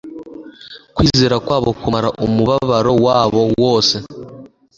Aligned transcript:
kwizera 0.95 1.35
kwabo 1.45 1.69
kumara 1.81 2.09
umubabaro 2.25 2.91
wabo 3.05 3.41
wose. 3.61 3.95